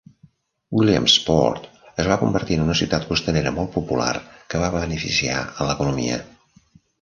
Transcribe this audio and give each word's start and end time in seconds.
Williamsport 0.77 1.67
es 2.03 2.09
va 2.11 2.17
convertir 2.21 2.57
en 2.59 2.63
una 2.63 2.77
ciutat 2.79 3.05
costanera 3.11 3.53
molt 3.59 3.71
popular 3.77 4.09
que 4.55 4.63
va 4.63 4.71
beneficiar 4.79 5.37
a 5.45 5.69
l'economia. 5.71 6.19